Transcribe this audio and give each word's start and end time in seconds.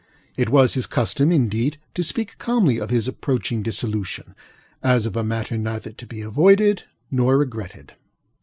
It 0.35 0.49
was 0.49 0.73
his 0.73 0.87
custom, 0.87 1.31
indeed, 1.31 1.77
to 1.93 2.01
speak 2.01 2.39
calmly 2.39 2.79
of 2.79 2.89
his 2.89 3.07
approaching 3.07 3.61
dissolution, 3.61 4.33
as 4.81 5.05
of 5.05 5.15
a 5.15 5.23
matter 5.23 5.59
neither 5.59 5.91
to 5.91 6.07
be 6.07 6.21
avoided 6.21 6.85
nor 7.11 7.37
regretted. 7.37 7.93